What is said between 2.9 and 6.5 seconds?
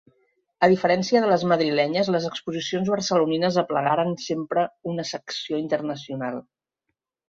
barcelonines aplegaren sempre una secció internacional.